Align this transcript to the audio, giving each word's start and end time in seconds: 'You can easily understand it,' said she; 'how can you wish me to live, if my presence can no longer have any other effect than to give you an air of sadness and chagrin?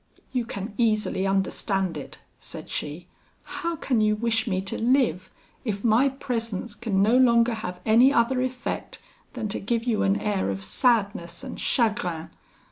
'You 0.31 0.45
can 0.45 0.73
easily 0.79 1.27
understand 1.27 1.95
it,' 1.95 2.17
said 2.39 2.71
she; 2.71 3.07
'how 3.43 3.75
can 3.75 4.01
you 4.01 4.15
wish 4.15 4.47
me 4.47 4.59
to 4.61 4.75
live, 4.75 5.29
if 5.63 5.83
my 5.83 6.09
presence 6.09 6.73
can 6.73 7.03
no 7.03 7.15
longer 7.15 7.53
have 7.53 7.79
any 7.85 8.11
other 8.11 8.41
effect 8.41 8.97
than 9.33 9.47
to 9.49 9.59
give 9.59 9.83
you 9.83 10.01
an 10.01 10.19
air 10.19 10.49
of 10.49 10.63
sadness 10.63 11.43
and 11.43 11.59
chagrin? 11.59 12.31